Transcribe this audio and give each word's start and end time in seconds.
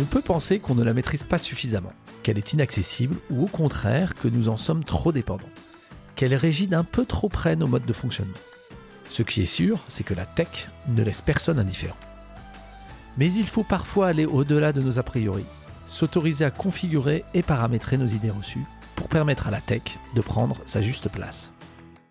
On 0.00 0.04
peut 0.04 0.22
penser 0.22 0.60
qu'on 0.60 0.76
ne 0.76 0.84
la 0.84 0.94
maîtrise 0.94 1.24
pas 1.24 1.38
suffisamment, 1.38 1.92
qu'elle 2.22 2.38
est 2.38 2.52
inaccessible 2.52 3.16
ou 3.30 3.42
au 3.42 3.46
contraire 3.48 4.14
que 4.14 4.28
nous 4.28 4.48
en 4.48 4.56
sommes 4.56 4.84
trop 4.84 5.10
dépendants, 5.10 5.50
qu'elle 6.14 6.36
régit 6.36 6.68
d'un 6.68 6.84
peu 6.84 7.04
trop 7.04 7.28
près 7.28 7.56
nos 7.56 7.66
modes 7.66 7.84
de 7.84 7.92
fonctionnement. 7.92 8.38
Ce 9.10 9.24
qui 9.24 9.42
est 9.42 9.46
sûr, 9.46 9.80
c'est 9.88 10.04
que 10.04 10.14
la 10.14 10.24
tech 10.24 10.68
ne 10.86 11.02
laisse 11.02 11.20
personne 11.20 11.58
indifférent. 11.58 11.96
Mais 13.16 13.32
il 13.32 13.46
faut 13.46 13.64
parfois 13.64 14.06
aller 14.06 14.24
au-delà 14.24 14.72
de 14.72 14.80
nos 14.80 15.00
a 15.00 15.02
priori, 15.02 15.44
s'autoriser 15.88 16.44
à 16.44 16.52
configurer 16.52 17.24
et 17.34 17.42
paramétrer 17.42 17.98
nos 17.98 18.06
idées 18.06 18.30
reçues 18.30 18.64
pour 18.94 19.08
permettre 19.08 19.48
à 19.48 19.50
la 19.50 19.60
tech 19.60 19.98
de 20.14 20.20
prendre 20.20 20.58
sa 20.64 20.80
juste 20.80 21.08
place. 21.08 21.52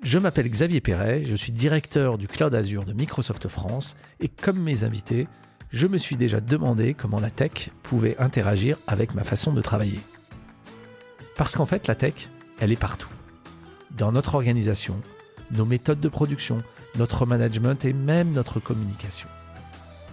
Je 0.04 0.20
m'appelle 0.20 0.50
Xavier 0.50 0.82
Perret, 0.82 1.24
je 1.24 1.36
suis 1.38 1.54
directeur 1.54 2.18
du 2.18 2.28
Cloud 2.28 2.54
Azure 2.54 2.84
de 2.84 2.92
Microsoft 2.92 3.48
France 3.48 3.96
et 4.20 4.28
comme 4.28 4.60
mes 4.60 4.84
invités, 4.84 5.28
je 5.72 5.88
me 5.88 5.98
suis 5.98 6.16
déjà 6.16 6.40
demandé 6.40 6.94
comment 6.94 7.20
la 7.20 7.30
tech 7.30 7.72
pouvait 7.84 8.18
interagir 8.20 8.78
avec 8.88 9.14
ma 9.14 9.24
façon 9.24 9.52
de 9.52 9.62
travailler. 9.62 10.00
Parce 11.36 11.56
qu'en 11.56 11.66
fait, 11.66 11.88
la 11.88 11.96
tech, 11.96 12.30
elle 12.60 12.72
est 12.72 12.78
partout. 12.78 13.10
Dans 13.92 14.12
notre 14.12 14.36
organisation, 14.36 15.00
nos 15.52 15.66
méthodes 15.66 16.00
de 16.00 16.10
production, 16.10 16.64
notre 16.98 17.26
management 17.26 17.84
et 17.86 17.94
même 17.94 18.32
notre 18.32 18.60
communication. 18.60 19.28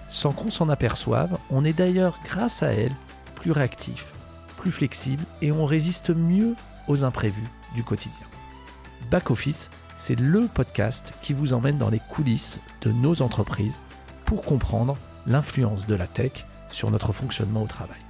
Sans 0.08 0.32
qu'on 0.32 0.50
s'en 0.50 0.68
aperçoive, 0.68 1.38
on 1.50 1.64
est 1.64 1.72
d'ailleurs, 1.72 2.18
grâce 2.24 2.62
à 2.62 2.72
elle, 2.72 2.94
plus 3.36 3.52
réactif, 3.52 4.12
plus 4.58 4.72
flexible 4.72 5.24
et 5.40 5.52
on 5.52 5.66
résiste 5.66 6.10
mieux 6.10 6.54
aux 6.88 7.04
imprévus 7.04 7.48
du 7.74 7.84
quotidien. 7.84 8.26
Back 9.10 9.30
Office, 9.30 9.70
c'est 9.96 10.18
le 10.18 10.46
podcast 10.46 11.14
qui 11.22 11.32
vous 11.32 11.52
emmène 11.52 11.78
dans 11.78 11.90
les 11.90 12.00
coulisses 12.00 12.60
de 12.82 12.90
nos 12.90 13.22
entreprises 13.22 13.80
pour 14.24 14.44
comprendre 14.44 14.96
l'influence 15.26 15.86
de 15.86 15.94
la 15.94 16.06
tech 16.06 16.46
sur 16.70 16.90
notre 16.90 17.12
fonctionnement 17.12 17.62
au 17.62 17.66
travail. 17.66 18.00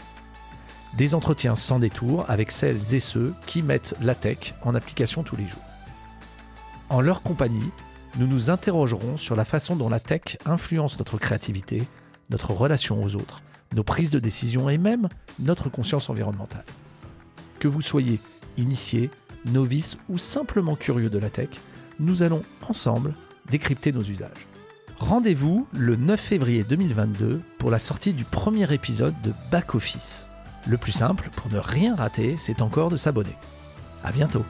Des 0.96 1.14
entretiens 1.14 1.54
sans 1.54 1.78
détour 1.78 2.24
avec 2.28 2.52
celles 2.52 2.94
et 2.94 3.00
ceux 3.00 3.34
qui 3.46 3.62
mettent 3.62 3.94
la 4.00 4.14
tech 4.14 4.54
en 4.62 4.74
application 4.74 5.22
tous 5.22 5.36
les 5.36 5.46
jours. 5.46 5.62
En 6.88 7.00
leur 7.00 7.22
compagnie, 7.22 7.70
nous 8.16 8.26
nous 8.26 8.50
interrogerons 8.50 9.16
sur 9.16 9.34
la 9.34 9.44
façon 9.44 9.74
dont 9.74 9.88
la 9.88 10.00
tech 10.00 10.38
influence 10.46 10.98
notre 10.98 11.18
créativité, 11.18 11.82
notre 12.30 12.52
relation 12.52 13.02
aux 13.02 13.16
autres, 13.16 13.42
nos 13.74 13.82
prises 13.82 14.10
de 14.10 14.20
décision 14.20 14.70
et 14.70 14.78
même 14.78 15.08
notre 15.40 15.68
conscience 15.68 16.08
environnementale. 16.10 16.64
Que 17.58 17.66
vous 17.66 17.80
soyez 17.80 18.20
initié, 18.56 19.10
novice 19.46 19.98
ou 20.08 20.16
simplement 20.16 20.76
curieux 20.76 21.10
de 21.10 21.18
la 21.18 21.30
tech, 21.30 21.48
nous 21.98 22.22
allons 22.22 22.44
ensemble 22.68 23.14
décrypter 23.50 23.92
nos 23.92 24.02
usages. 24.02 24.48
Rendez-vous 24.98 25.66
le 25.72 25.96
9 25.96 26.20
février 26.20 26.62
2022 26.62 27.40
pour 27.58 27.70
la 27.70 27.80
sortie 27.80 28.12
du 28.12 28.24
premier 28.24 28.72
épisode 28.72 29.14
de 29.22 29.32
Back 29.50 29.74
Office. 29.74 30.24
Le 30.68 30.78
plus 30.78 30.92
simple, 30.92 31.30
pour 31.34 31.50
ne 31.50 31.58
rien 31.58 31.96
rater, 31.96 32.36
c'est 32.36 32.62
encore 32.62 32.90
de 32.90 32.96
s'abonner. 32.96 33.36
À 34.04 34.12
bientôt 34.12 34.44